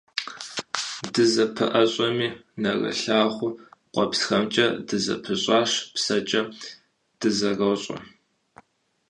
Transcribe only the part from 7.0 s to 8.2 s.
дызэрощӏэ.